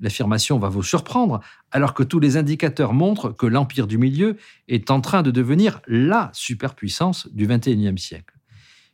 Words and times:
L'affirmation 0.00 0.58
va 0.58 0.68
vous 0.68 0.82
surprendre, 0.82 1.40
alors 1.70 1.94
que 1.94 2.02
tous 2.02 2.20
les 2.20 2.36
indicateurs 2.36 2.92
montrent 2.92 3.30
que 3.30 3.46
l'Empire 3.46 3.86
du 3.86 3.98
Milieu 3.98 4.36
est 4.68 4.90
en 4.90 5.00
train 5.00 5.22
de 5.22 5.30
devenir 5.30 5.80
la 5.86 6.30
superpuissance 6.34 7.28
du 7.32 7.46
XXIe 7.46 7.98
siècle. 7.98 8.34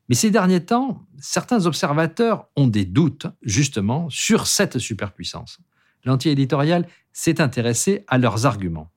Mais 0.09 0.15
ces 0.15 0.31
derniers 0.31 0.65
temps, 0.65 1.07
certains 1.21 1.67
observateurs 1.67 2.47
ont 2.57 2.67
des 2.67 2.85
doutes, 2.85 3.27
justement, 3.43 4.09
sur 4.11 4.47
cette 4.47 4.79
superpuissance. 4.79 5.59
L'anti-éditorial 6.05 6.87
s'est 7.12 7.41
intéressé 7.41 8.05
à 8.09 8.19
leurs 8.19 8.47
arguments. 8.47 8.91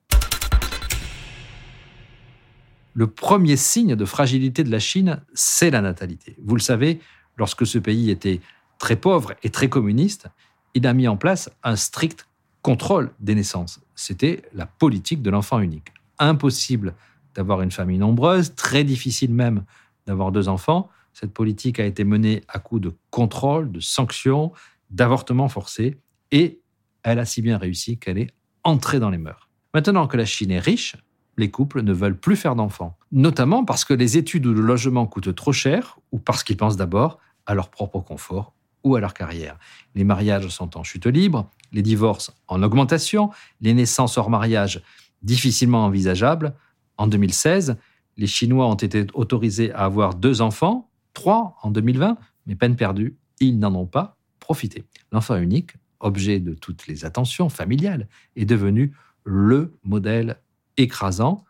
Le 2.94 3.08
premier 3.08 3.58
signe 3.58 3.96
de 3.96 4.06
fragilité 4.06 4.64
de 4.64 4.72
la 4.72 4.80
Chine, 4.80 5.22
c'est 5.34 5.70
la 5.70 5.82
natalité. 5.82 6.38
Vous 6.42 6.56
le 6.56 6.62
savez, 6.62 7.02
lorsque 7.36 7.68
ce 7.68 7.78
pays 7.78 8.10
était 8.10 8.40
très 8.80 8.96
pauvre 8.96 9.34
et 9.44 9.50
très 9.50 9.70
communiste, 9.70 10.28
il 10.76 10.86
a 10.86 10.94
mis 10.94 11.08
en 11.08 11.18
place 11.18 11.50
un 11.64 11.76
strict 11.76 12.28
contrôle 12.62 13.12
des 13.20 13.34
naissances. 13.34 13.80
C'était 13.96 14.44
la 14.54 14.66
politique 14.66 15.22
de 15.22 15.30
l'enfant 15.30 15.60
unique. 15.60 15.94
Impossible 16.20 16.94
d'avoir 17.34 17.62
une 17.62 17.72
famille 17.72 17.98
nombreuse, 17.98 18.54
très 18.56 18.84
difficile 18.84 19.34
même 19.34 19.64
d'avoir 20.06 20.32
deux 20.32 20.48
enfants. 20.48 20.90
Cette 21.14 21.34
politique 21.34 21.80
a 21.80 21.86
été 21.86 22.04
menée 22.04 22.44
à 22.48 22.60
coup 22.60 22.80
de 22.80 22.94
contrôle, 23.10 23.72
de 23.72 23.80
sanctions, 23.80 24.52
d'avortements 24.90 25.50
forcés, 25.50 25.98
et 26.32 26.60
elle 27.04 27.20
a 27.20 27.26
si 27.26 27.42
bien 27.42 27.58
réussi 27.58 27.98
qu'elle 27.98 28.18
est 28.18 28.32
entrée 28.64 29.00
dans 29.00 29.10
les 29.10 29.18
mœurs. 29.18 29.50
Maintenant 29.74 30.08
que 30.08 30.18
la 30.18 30.26
Chine 30.26 30.52
est 30.52 30.60
riche, 30.60 30.96
les 31.38 31.52
couples 31.52 31.84
ne 31.84 31.94
veulent 31.94 32.18
plus 32.18 32.36
faire 32.36 32.56
d'enfants, 32.56 32.98
notamment 33.12 33.64
parce 33.64 33.86
que 33.86 33.94
les 33.94 34.18
études 34.18 34.46
ou 34.46 34.54
le 34.54 34.62
logement 34.62 35.06
coûtent 35.06 35.36
trop 35.36 35.54
cher, 35.54 36.00
ou 36.12 36.20
parce 36.20 36.44
qu'ils 36.44 36.58
pensent 36.58 36.78
d'abord 36.78 37.20
à 37.46 37.54
leur 37.54 37.70
propre 37.70 38.00
confort 38.00 38.55
ou 38.86 38.96
à 38.96 39.02
leur 39.02 39.14
carrière. 39.14 39.58
Les 39.96 40.06
mariages 40.06 40.48
sont 40.48 40.78
en 40.78 40.84
chute 40.84 41.08
libre, 41.08 41.50
les 41.74 41.82
divorces 41.82 42.32
en 42.48 42.64
augmentation, 42.64 43.32
les 43.60 43.74
naissances 43.74 44.18
hors 44.18 44.30
mariage 44.30 44.82
difficilement 45.24 45.84
envisageables. 45.84 46.54
En 46.98 47.08
2016, 47.08 47.76
les 48.16 48.28
Chinois 48.28 48.68
ont 48.68 48.76
été 48.76 49.08
autorisés 49.14 49.74
à 49.74 49.80
avoir 49.80 50.14
deux 50.14 50.42
enfants, 50.42 50.90
trois 51.14 51.58
en 51.64 51.72
2020, 51.72 52.18
mais 52.46 52.56
peine 52.56 52.76
perdue, 52.76 53.18
ils 53.40 53.60
n'en 53.60 53.74
ont 53.76 53.88
pas 53.88 54.18
profité. 54.40 54.86
L'enfant 55.12 55.36
unique, 55.36 55.72
objet 56.00 56.40
de 56.40 56.54
toutes 56.54 56.88
les 56.88 57.04
attentions 57.04 57.50
familiales, 57.50 58.08
est 58.36 58.46
devenu 58.46 58.94
le 59.24 59.74
modèle 59.84 60.38
écrasant. 60.78 61.44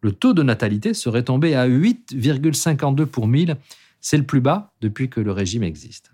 Le 0.00 0.12
taux 0.12 0.32
de 0.32 0.42
natalité 0.42 0.94
serait 0.94 1.24
tombé 1.24 1.54
à 1.54 1.68
8,52 1.68 3.04
pour 3.04 3.28
1000. 3.28 3.56
C'est 4.00 4.16
le 4.16 4.24
plus 4.24 4.40
bas 4.40 4.72
depuis 4.80 5.10
que 5.10 5.20
le 5.20 5.32
régime 5.32 5.62
existe. 5.62 6.12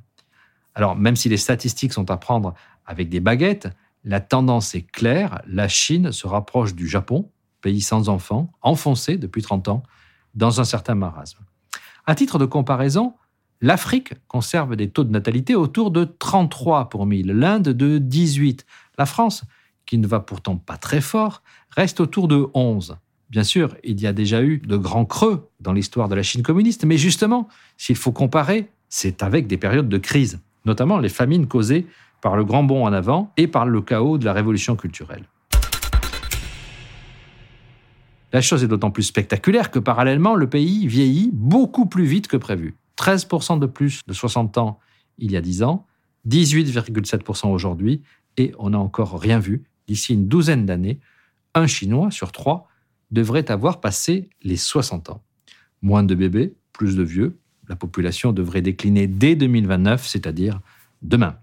Alors, 0.74 0.96
même 0.96 1.16
si 1.16 1.28
les 1.28 1.36
statistiques 1.36 1.92
sont 1.92 2.10
à 2.10 2.16
prendre 2.16 2.54
avec 2.86 3.08
des 3.08 3.20
baguettes, 3.20 3.68
la 4.04 4.20
tendance 4.20 4.74
est 4.74 4.82
claire. 4.82 5.40
La 5.46 5.68
Chine 5.68 6.12
se 6.12 6.26
rapproche 6.26 6.74
du 6.74 6.88
Japon, 6.88 7.30
pays 7.60 7.80
sans 7.80 8.08
enfants, 8.08 8.52
enfoncé 8.60 9.16
depuis 9.16 9.42
30 9.42 9.68
ans 9.68 9.82
dans 10.34 10.60
un 10.60 10.64
certain 10.64 10.94
marasme. 10.94 11.38
À 12.06 12.14
titre 12.14 12.38
de 12.38 12.44
comparaison, 12.44 13.14
l'Afrique 13.60 14.14
conserve 14.28 14.76
des 14.76 14.90
taux 14.90 15.04
de 15.04 15.10
natalité 15.10 15.54
autour 15.54 15.90
de 15.90 16.04
33 16.04 16.90
pour 16.90 17.06
1000, 17.06 17.28
l'Inde 17.28 17.68
de 17.70 17.98
18. 17.98 18.66
La 18.98 19.06
France, 19.06 19.44
qui 19.86 19.96
ne 19.96 20.06
va 20.06 20.20
pourtant 20.20 20.56
pas 20.56 20.76
très 20.76 21.00
fort, 21.00 21.42
reste 21.70 22.00
autour 22.00 22.28
de 22.28 22.46
11. 22.52 22.98
Bien 23.30 23.44
sûr, 23.44 23.74
il 23.82 24.00
y 24.00 24.06
a 24.06 24.12
déjà 24.12 24.42
eu 24.42 24.58
de 24.58 24.76
grands 24.76 25.06
creux 25.06 25.48
dans 25.60 25.72
l'histoire 25.72 26.08
de 26.08 26.14
la 26.14 26.22
Chine 26.22 26.42
communiste, 26.42 26.84
mais 26.84 26.98
justement, 26.98 27.48
s'il 27.78 27.96
faut 27.96 28.12
comparer, 28.12 28.70
c'est 28.88 29.22
avec 29.22 29.46
des 29.46 29.56
périodes 29.56 29.88
de 29.88 29.98
crise 29.98 30.40
notamment 30.64 30.98
les 30.98 31.08
famines 31.08 31.46
causées 31.46 31.86
par 32.20 32.36
le 32.36 32.44
grand 32.44 32.62
bond 32.62 32.84
en 32.84 32.92
avant 32.92 33.32
et 33.36 33.46
par 33.46 33.66
le 33.66 33.82
chaos 33.82 34.18
de 34.18 34.24
la 34.24 34.32
révolution 34.32 34.76
culturelle. 34.76 35.24
La 38.32 38.40
chose 38.40 38.64
est 38.64 38.68
d'autant 38.68 38.90
plus 38.90 39.04
spectaculaire 39.04 39.70
que 39.70 39.78
parallèlement, 39.78 40.34
le 40.34 40.48
pays 40.48 40.86
vieillit 40.88 41.30
beaucoup 41.32 41.86
plus 41.86 42.04
vite 42.04 42.26
que 42.26 42.36
prévu. 42.36 42.74
13% 42.98 43.58
de 43.58 43.66
plus 43.66 44.00
de 44.06 44.12
60 44.12 44.58
ans 44.58 44.80
il 45.18 45.30
y 45.30 45.36
a 45.36 45.40
10 45.40 45.62
ans, 45.62 45.86
18,7% 46.28 47.48
aujourd'hui, 47.52 48.02
et 48.36 48.52
on 48.58 48.70
n'a 48.70 48.78
encore 48.78 49.20
rien 49.20 49.38
vu. 49.38 49.62
D'ici 49.86 50.14
une 50.14 50.26
douzaine 50.26 50.66
d'années, 50.66 50.98
un 51.54 51.66
Chinois 51.66 52.10
sur 52.10 52.32
trois 52.32 52.68
devrait 53.10 53.50
avoir 53.50 53.80
passé 53.80 54.28
les 54.42 54.56
60 54.56 55.10
ans. 55.10 55.22
Moins 55.82 56.02
de 56.02 56.14
bébés, 56.14 56.54
plus 56.72 56.96
de 56.96 57.02
vieux, 57.02 57.38
la 57.68 57.76
population 57.76 58.32
devrait 58.32 58.62
décliner 58.62 59.06
dès 59.06 59.36
2029, 59.36 60.06
c'est-à-dire 60.06 60.60
demain. 61.02 61.36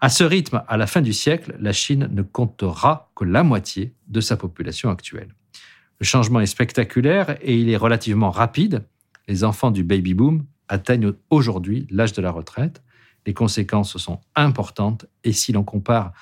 À 0.00 0.08
ce 0.08 0.24
rythme, 0.24 0.62
à 0.66 0.76
la 0.76 0.86
fin 0.86 1.00
du 1.00 1.12
siècle, 1.12 1.54
la 1.60 1.72
Chine 1.72 2.08
ne 2.10 2.22
comptera 2.22 3.10
que 3.14 3.24
la 3.24 3.42
moitié 3.44 3.94
de 4.08 4.20
sa 4.20 4.36
population 4.36 4.90
actuelle. 4.90 5.34
Le 6.00 6.04
changement 6.04 6.40
est 6.40 6.46
spectaculaire 6.46 7.36
et 7.40 7.56
il 7.56 7.70
est 7.70 7.76
relativement 7.76 8.30
rapide. 8.30 8.84
Les 9.28 9.44
enfants 9.44 9.70
du 9.70 9.84
baby 9.84 10.14
boom 10.14 10.44
atteignent 10.66 11.12
aujourd'hui 11.30 11.86
l'âge 11.90 12.12
de 12.12 12.22
la 12.22 12.32
retraite. 12.32 12.82
Les 13.26 13.34
conséquences 13.34 13.96
sont 13.98 14.20
importantes 14.34 15.06
et 15.22 15.32
si 15.32 15.52
l'on 15.52 15.62
compare 15.62 16.12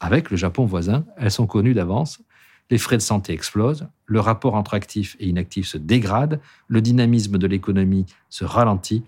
avec 0.00 0.30
le 0.30 0.38
Japon 0.38 0.64
voisin, 0.64 1.04
elles 1.18 1.30
sont 1.30 1.46
connues 1.46 1.74
d'avance 1.74 2.20
les 2.70 2.78
frais 2.78 2.96
de 2.96 3.02
santé 3.02 3.32
explosent, 3.32 3.86
le 4.06 4.20
rapport 4.20 4.54
entre 4.54 4.74
actifs 4.74 5.16
et 5.20 5.28
inactifs 5.28 5.68
se 5.68 5.78
dégrade, 5.78 6.40
le 6.68 6.80
dynamisme 6.80 7.38
de 7.38 7.46
l'économie 7.46 8.06
se 8.28 8.44
ralentit, 8.44 9.04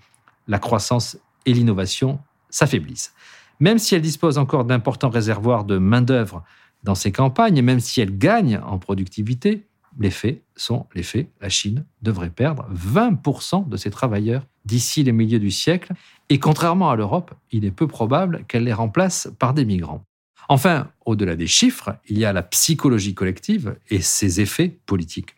la 0.47 0.59
croissance 0.59 1.19
et 1.47 1.53
l'innovation 1.53 2.21
s'affaiblissent. 2.51 3.13
Même 3.61 3.79
si 3.79 3.95
elle 3.95 4.03
dispose 4.03 4.39
encore 4.39 4.65
d'importants 4.65 5.11
réservoirs 5.11 5.65
de 5.65 5.79
main-d'œuvre 5.79 6.45
dans 6.85 6.95
ses 6.95 7.11
campagnes, 7.11 7.61
même 7.63 7.81
si 7.81 8.01
elle 8.01 8.17
gagne 8.17 8.61
en 8.65 8.79
productivité, 8.79 9.67
les 9.99 10.11
faits 10.11 10.43
sont 10.55 10.87
les 10.95 11.03
faits. 11.03 11.29
La 11.41 11.49
Chine 11.49 11.85
devrait 12.03 12.31
perdre 12.31 12.69
20% 12.73 13.69
de 13.69 13.77
ses 13.77 13.91
travailleurs 13.91 14.47
d'ici 14.65 15.03
le 15.03 15.13
milieu 15.13 15.39
du 15.39 15.51
siècle, 15.51 15.93
et 16.29 16.39
contrairement 16.39 16.91
à 16.91 16.97
l'Europe, 16.97 17.35
il 17.51 17.65
est 17.65 17.71
peu 17.71 17.87
probable 17.87 18.45
qu'elle 18.47 18.65
les 18.65 18.73
remplace 18.73 19.29
par 19.39 19.55
des 19.55 19.65
migrants. 19.65 20.05
Enfin, 20.50 20.91
au-delà 21.04 21.36
des 21.36 21.47
chiffres, 21.47 21.97
il 22.09 22.19
y 22.19 22.25
a 22.25 22.32
la 22.32 22.42
psychologie 22.42 23.14
collective 23.14 23.76
et 23.91 24.00
ses 24.00 24.41
effets 24.41 24.81
politiques. 24.86 25.34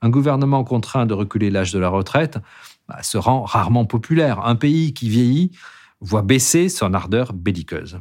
Un 0.00 0.10
gouvernement 0.10 0.62
contraint 0.62 1.06
de 1.06 1.14
reculer 1.14 1.50
l'âge 1.50 1.72
de 1.72 1.80
la 1.80 1.88
retraite 1.88 2.38
bah, 2.88 3.02
se 3.02 3.18
rend 3.18 3.42
rarement 3.42 3.84
populaire. 3.84 4.46
Un 4.46 4.54
pays 4.54 4.94
qui 4.94 5.08
vieillit 5.08 5.50
voit 6.00 6.22
baisser 6.22 6.68
son 6.68 6.94
ardeur 6.94 7.32
belliqueuse. 7.32 7.98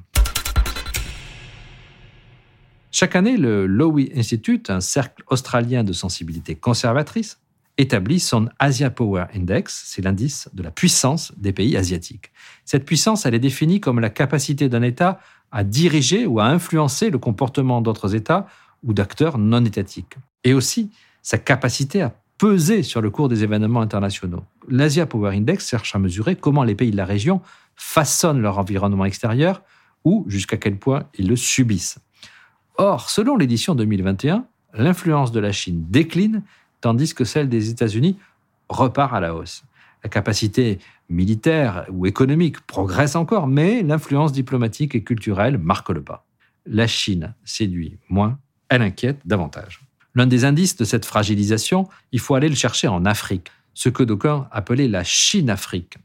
Chaque 2.92 3.16
année, 3.16 3.36
le 3.36 3.66
Lowy 3.66 4.12
Institute, 4.16 4.70
un 4.70 4.80
cercle 4.80 5.24
australien 5.28 5.84
de 5.84 5.92
sensibilité 5.92 6.54
conservatrice, 6.54 7.40
établit 7.80 8.20
son 8.20 8.50
Asia 8.60 8.90
Power 8.90 9.26
Index, 9.36 9.84
c'est 9.86 10.02
l'indice 10.04 10.50
de 10.54 10.64
la 10.64 10.72
puissance 10.72 11.32
des 11.38 11.54
pays 11.54 11.78
asiatiques. 11.78 12.32
Cette 12.66 12.86
puissance, 12.86 13.26
elle 13.26 13.36
est 13.36 13.40
définie 13.40 13.80
comme 13.80 14.00
la 14.00 14.10
capacité 14.10 14.70
d'un 14.70 14.82
État 14.82 15.20
à 15.52 15.64
diriger 15.64 16.26
ou 16.26 16.40
à 16.40 16.46
influencer 16.46 17.10
le 17.10 17.18
comportement 17.18 17.82
d'autres 17.82 18.16
États 18.16 18.48
ou 18.84 18.94
d'acteurs 18.94 19.38
non 19.38 19.64
étatiques. 19.66 20.16
Et 20.44 20.54
aussi 20.54 20.92
sa 21.22 21.38
capacité 21.38 22.02
à 22.02 22.14
peser 22.38 22.84
sur 22.84 23.02
le 23.02 23.10
cours 23.10 23.30
des 23.30 23.44
événements 23.44 23.82
internationaux. 23.82 24.44
L'Asia 24.70 25.06
Power 25.06 25.36
Index 25.36 25.68
cherche 25.68 25.96
à 25.96 26.00
mesurer 26.00 26.36
comment 26.36 26.64
les 26.64 26.76
pays 26.76 26.92
de 26.92 26.98
la 26.98 27.06
région 27.06 27.42
façonnent 27.76 28.42
leur 28.42 28.60
environnement 28.60 29.06
extérieur 29.06 29.62
ou 30.04 30.26
jusqu'à 30.28 30.58
quel 30.58 30.78
point 30.78 31.06
ils 31.18 31.28
le 31.28 31.36
subissent. 31.36 32.00
Or, 32.78 33.10
selon 33.10 33.38
l'édition 33.38 33.76
2021, 33.76 34.46
l'influence 34.74 35.32
de 35.32 35.40
la 35.40 35.52
Chine 35.52 35.86
décline 35.90 36.44
tandis 36.82 37.14
que 37.14 37.24
celle 37.24 37.50
des 37.50 37.70
États-Unis 37.70 38.18
repart 38.70 39.14
à 39.14 39.20
la 39.20 39.34
hausse. 39.36 39.64
La 40.04 40.10
capacité 40.10 40.80
militaire 41.10 41.86
ou 41.92 42.06
économique 42.06 42.60
progresse 42.62 43.16
encore, 43.16 43.48
mais 43.48 43.82
l'influence 43.82 44.32
diplomatique 44.32 44.96
et 44.96 45.04
culturelle 45.04 45.58
marque 45.58 45.90
le 45.90 46.04
pas. 46.04 46.26
La 46.66 46.88
Chine 46.88 47.34
séduit 47.44 47.98
moins, 48.10 48.40
elle 48.70 48.82
inquiète 48.82 49.20
davantage. 49.26 49.82
L'un 50.16 50.28
des 50.28 50.46
indices 50.46 50.76
de 50.76 50.84
cette 50.84 51.06
fragilisation, 51.06 51.88
il 52.12 52.20
faut 52.20 52.36
aller 52.36 52.50
le 52.50 52.56
chercher 52.56 52.88
en 52.88 53.06
Afrique, 53.06 53.52
ce 53.74 53.90
que 53.90 54.04
d'aucuns 54.04 54.48
appelaient 54.52 54.88
la 54.88 55.04
Chine-Afrique. 55.04 55.98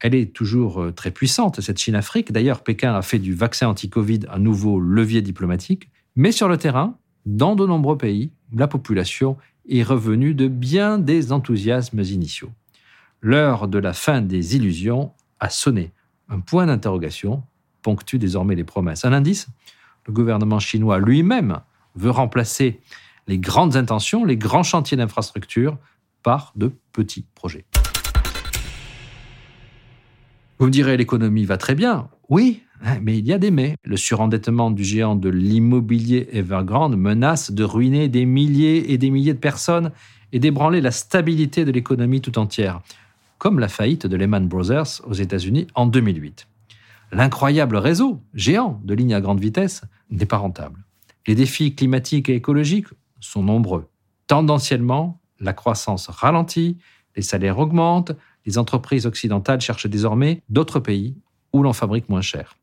Elle 0.00 0.14
est 0.14 0.34
toujours 0.34 0.82
euh, 0.82 0.92
très 0.92 1.10
puissante, 1.10 1.60
cette 1.62 1.78
Chine-Afrique. 1.78 2.32
D'ailleurs, 2.32 2.62
Pékin 2.62 2.94
a 2.94 3.00
fait 3.00 3.18
du 3.18 3.32
vaccin 3.32 3.68
anti-Covid 3.68 4.20
un 4.30 4.38
nouveau 4.38 4.78
levier 4.78 5.22
diplomatique. 5.22 5.88
Mais 6.16 6.32
sur 6.32 6.48
le 6.48 6.58
terrain, 6.58 6.98
dans 7.24 7.56
de 7.56 7.66
nombreux 7.66 7.96
pays, 7.96 8.30
la 8.52 8.68
population 8.68 9.36
est 9.68 9.82
revenue 9.82 10.34
de 10.34 10.48
bien 10.48 10.98
des 10.98 11.32
enthousiasmes 11.32 12.02
initiaux. 12.02 12.50
L'heure 13.28 13.66
de 13.66 13.80
la 13.80 13.92
fin 13.92 14.20
des 14.20 14.54
illusions 14.54 15.10
a 15.40 15.50
sonné. 15.50 15.90
Un 16.28 16.38
point 16.38 16.66
d'interrogation 16.66 17.42
ponctue 17.82 18.18
désormais 18.18 18.54
les 18.54 18.62
promesses. 18.62 19.04
Un 19.04 19.12
indice 19.12 19.48
Le 20.06 20.12
gouvernement 20.12 20.60
chinois 20.60 21.00
lui-même 21.00 21.58
veut 21.96 22.12
remplacer 22.12 22.78
les 23.26 23.38
grandes 23.38 23.74
intentions, 23.74 24.24
les 24.24 24.36
grands 24.36 24.62
chantiers 24.62 24.96
d'infrastructure 24.96 25.76
par 26.22 26.52
de 26.54 26.70
petits 26.92 27.24
projets. 27.34 27.64
Vous 30.60 30.66
me 30.66 30.70
direz, 30.70 30.96
l'économie 30.96 31.46
va 31.46 31.56
très 31.56 31.74
bien. 31.74 32.08
Oui, 32.28 32.62
mais 33.02 33.18
il 33.18 33.26
y 33.26 33.32
a 33.32 33.38
des 33.38 33.50
mais. 33.50 33.74
Le 33.82 33.96
surendettement 33.96 34.70
du 34.70 34.84
géant 34.84 35.16
de 35.16 35.30
l'immobilier 35.30 36.28
Evergrande 36.30 36.96
menace 36.96 37.50
de 37.50 37.64
ruiner 37.64 38.08
des 38.08 38.24
milliers 38.24 38.92
et 38.92 38.98
des 38.98 39.10
milliers 39.10 39.34
de 39.34 39.40
personnes 39.40 39.90
et 40.30 40.38
d'ébranler 40.38 40.80
la 40.80 40.92
stabilité 40.92 41.64
de 41.64 41.72
l'économie 41.72 42.20
tout 42.20 42.38
entière, 42.38 42.82
comme 43.38 43.58
la 43.58 43.68
faillite 43.68 44.06
de 44.06 44.16
Lehman 44.16 44.48
Brothers 44.48 45.00
aux 45.04 45.12
États-Unis 45.12 45.66
en 45.74 45.86
2008. 45.86 46.48
L'incroyable 47.12 47.76
réseau 47.76 48.20
géant 48.34 48.80
de 48.84 48.94
lignes 48.94 49.14
à 49.14 49.20
grande 49.20 49.40
vitesse 49.40 49.82
n'est 50.10 50.26
pas 50.26 50.38
rentable. 50.38 50.84
Les 51.26 51.34
défis 51.34 51.74
climatiques 51.74 52.28
et 52.28 52.34
écologiques 52.34 52.88
sont 53.20 53.42
nombreux. 53.42 53.88
Tendanciellement, 54.26 55.20
la 55.40 55.52
croissance 55.52 56.08
ralentit, 56.08 56.78
les 57.14 57.22
salaires 57.22 57.58
augmentent, 57.58 58.12
les 58.44 58.58
entreprises 58.58 59.06
occidentales 59.06 59.60
cherchent 59.60 59.88
désormais 59.88 60.42
d'autres 60.48 60.80
pays 60.80 61.16
où 61.52 61.62
l'on 61.62 61.72
fabrique 61.72 62.08
moins 62.08 62.20
cher. 62.20 62.56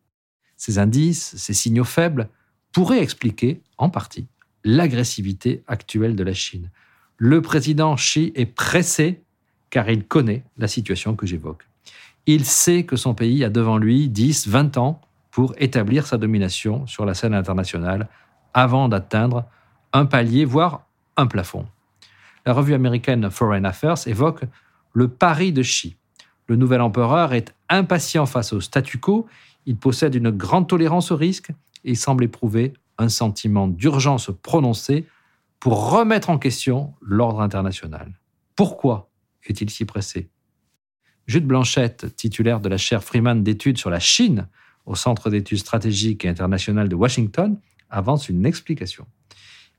Ces 0.58 0.78
indices, 0.80 1.36
ces 1.36 1.54
signaux 1.54 1.84
faibles, 1.84 2.30
pourraient 2.72 3.02
expliquer, 3.02 3.62
en 3.78 3.90
partie, 3.90 4.28
l'agressivité 4.64 5.64
actuelle 5.68 6.16
de 6.16 6.24
la 6.24 6.34
Chine. 6.34 6.69
Le 7.18 7.42
président 7.42 7.96
Xi 7.96 8.31
est 8.36 8.46
pressé 8.46 9.23
car 9.74 9.90
il 9.90 10.06
connaît 10.06 10.44
la 10.60 10.68
situation 10.68 11.16
que 11.16 11.25
j'évoque. 11.25 11.68
Il 12.28 12.46
sait 12.46 12.84
que 12.84 12.96
son 12.96 13.16
pays 13.16 13.44
a 13.44 13.50
devant 13.50 13.80
lui 13.80 14.08
10, 14.08 14.48
20 14.48 14.78
ans 14.78 15.02
pour 15.31 15.56
établir 15.58 16.06
sa 16.06 16.20
domination 16.20 16.86
sur 16.86 17.08
la 17.08 17.16
scène 17.16 17.34
internationale 17.34 18.08
avant 18.54 18.88
d'atteindre 18.88 19.46
un 19.92 20.06
palier, 20.06 20.46
voire 20.46 20.86
un 21.18 21.25
plafond. 21.25 21.66
La 22.46 22.54
revue 22.54 22.75
américaine 22.75 23.31
Foreign 23.31 23.66
Affairs 23.66 24.08
évoque 24.08 24.44
le 24.94 25.08
pari 25.08 25.52
de 25.52 25.64
Xi. 25.64 25.96
Le 26.46 26.56
nouvel 26.56 26.81
empereur 26.81 27.34
est 27.34 27.56
impatient 27.68 28.28
face 28.28 28.54
au 28.54 28.62
statu 28.62 29.00
quo, 29.00 29.26
il 29.66 29.78
possède 29.78 30.14
une 30.14 30.30
grande 30.30 30.69
tolérance 30.69 31.10
au 31.10 31.16
risque 31.16 31.50
et 31.84 31.96
semble 31.96 32.26
éprouver 32.26 32.74
un 33.00 33.10
sentiment 33.10 33.68
d'urgence 33.68 34.30
prononcé 34.44 35.08
pour 35.60 35.90
remettre 35.90 36.30
en 36.30 36.38
question 36.38 36.94
l'ordre 37.02 37.42
international. 37.42 38.12
Pourquoi 38.56 39.10
est-il 39.45 39.69
si 39.69 39.86
pressé? 39.86 40.30
Jude 41.28 41.45
Blanchette, 41.45 42.16
titulaire 42.16 42.60
de 42.60 42.69
la 42.69 42.78
chaire 42.78 43.04
Freeman 43.04 43.44
d'études 43.44 43.78
sur 43.78 43.90
la 43.90 44.00
Chine 44.00 44.48
au 44.86 44.95
Centre 44.95 45.30
d'études 45.30 45.60
stratégiques 45.60 46.25
et 46.25 46.30
internationales 46.30 46.90
de 46.90 46.95
Washington, 46.95 47.57
avance 47.90 48.28
une 48.28 48.45
explication. 48.45 49.07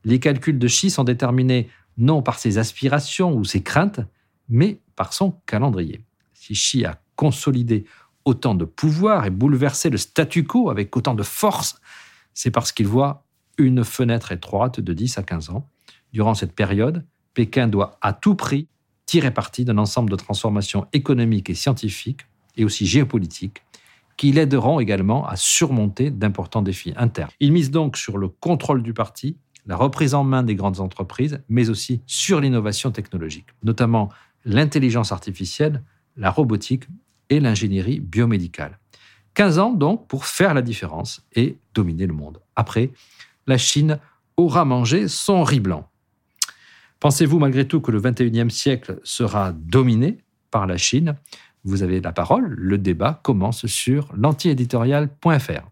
Les 0.05 0.21
calculs 0.21 0.59
de 0.59 0.67
Xi 0.67 0.91
sont 0.91 1.05
déterminés 1.05 1.69
non 1.99 2.23
par 2.23 2.39
ses 2.39 2.59
aspirations 2.59 3.35
ou 3.35 3.45
ses 3.45 3.63
craintes, 3.63 4.01
mais 4.49 4.81
par 4.97 5.13
son 5.13 5.33
calendrier. 5.47 6.05
Si 6.33 6.55
Xi 6.55 6.85
a 6.85 7.01
consolidé 7.17 7.85
autant 8.25 8.55
de 8.55 8.65
pouvoir 8.65 9.27
et 9.27 9.31
bouleversé 9.31 9.91
le 9.91 9.99
statu 9.99 10.45
quo 10.45 10.71
avec 10.71 10.97
autant 10.97 11.15
de 11.15 11.23
force, 11.23 11.81
c'est 12.33 12.51
parce 12.51 12.73
qu'il 12.73 12.87
voit 12.87 13.25
une 13.59 13.85
fenêtre 13.85 14.33
étroite 14.33 14.81
de 14.81 14.93
10 14.93 15.19
à 15.19 15.23
15 15.23 15.51
ans. 15.51 15.69
Durant 16.13 16.35
cette 16.35 16.55
période, 16.55 17.05
Pékin 17.35 17.69
doit 17.69 17.99
à 18.01 18.13
tout 18.13 18.35
prix 18.35 18.69
tirer 19.07 19.33
parti 19.33 19.65
d'un 19.65 19.79
ensemble 19.79 20.11
de 20.11 20.17
transformations 20.17 20.87
économiques 20.93 21.51
et 21.51 21.55
scientifiques, 21.55 22.27
et 22.57 22.65
aussi 22.65 22.87
géopolitiques, 22.87 23.63
qui 24.17 24.33
l'aideront 24.33 24.81
également 24.81 25.27
à 25.27 25.37
surmonter 25.37 26.11
d'importants 26.11 26.63
défis 26.63 26.95
internes. 26.97 27.31
Il 27.41 27.53
mise 27.53 27.71
donc 27.71 27.97
sur 27.97 28.17
le 28.17 28.29
contrôle 28.29 28.83
du 28.83 28.95
parti, 28.95 29.37
la 29.67 29.77
reprise 29.77 30.15
en 30.15 30.25
main 30.25 30.43
des 30.43 30.55
grandes 30.55 30.81
entreprises, 30.81 31.43
mais 31.49 31.71
aussi 31.71 32.01
sur 32.07 32.41
l'innovation 32.41 32.91
technologique, 32.91 33.47
notamment 33.63 34.11
l'intelligence 34.45 35.11
artificielle, 35.11 35.83
la 36.17 36.31
robotique 36.31 36.85
et 37.31 37.41
l'ingénierie 37.41 38.01
biomédicale. 38.01 38.79
15 39.35 39.59
ans 39.59 39.73
donc 39.73 40.07
pour 40.07 40.27
faire 40.27 40.55
la 40.55 40.63
différence 40.63 41.27
et 41.35 41.59
dominer 41.75 42.07
le 42.07 42.13
monde. 42.13 42.41
Après, 42.55 42.91
la 43.47 43.59
Chine 43.59 43.99
aura 44.37 44.65
mangé 44.65 45.09
son 45.09 45.43
riz 45.43 45.61
blanc. 45.61 45.89
Pensez-vous 47.05 47.39
malgré 47.39 47.69
tout 47.69 47.83
que 47.83 47.91
le 47.91 48.01
21e 48.01 48.49
siècle 48.49 48.99
sera 49.05 49.53
dominé 49.53 50.25
par 50.51 50.67
la 50.67 50.79
Chine? 50.79 51.17
Vous 51.63 51.83
avez 51.83 52.01
la 52.01 52.13
parole, 52.13 52.55
le 52.57 52.79
débat 52.79 53.21
commence 53.23 53.67
sur 53.67 54.09
l'antiéditorial.fr. 54.17 55.69